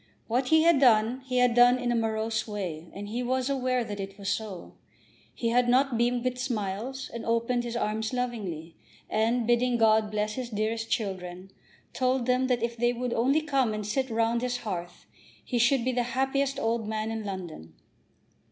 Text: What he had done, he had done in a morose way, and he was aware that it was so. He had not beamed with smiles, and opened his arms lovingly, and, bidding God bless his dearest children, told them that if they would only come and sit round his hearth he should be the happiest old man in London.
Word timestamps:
What 0.27 0.47
he 0.47 0.63
had 0.63 0.79
done, 0.79 1.21
he 1.27 1.37
had 1.37 1.53
done 1.53 1.77
in 1.77 1.91
a 1.91 1.95
morose 1.95 2.47
way, 2.47 2.87
and 2.91 3.07
he 3.07 3.21
was 3.21 3.51
aware 3.51 3.83
that 3.83 3.99
it 3.99 4.17
was 4.17 4.29
so. 4.29 4.73
He 5.35 5.49
had 5.49 5.69
not 5.69 5.95
beamed 5.95 6.23
with 6.23 6.39
smiles, 6.39 7.11
and 7.13 7.23
opened 7.23 7.63
his 7.63 7.75
arms 7.77 8.11
lovingly, 8.11 8.75
and, 9.11 9.45
bidding 9.45 9.77
God 9.77 10.09
bless 10.09 10.33
his 10.33 10.49
dearest 10.49 10.89
children, 10.89 11.51
told 11.93 12.25
them 12.25 12.47
that 12.47 12.63
if 12.63 12.75
they 12.75 12.93
would 12.93 13.13
only 13.13 13.41
come 13.41 13.75
and 13.75 13.85
sit 13.85 14.09
round 14.09 14.41
his 14.41 14.57
hearth 14.65 15.05
he 15.45 15.59
should 15.59 15.85
be 15.85 15.91
the 15.91 16.01
happiest 16.17 16.59
old 16.59 16.87
man 16.87 17.11
in 17.11 17.23
London. 17.23 17.75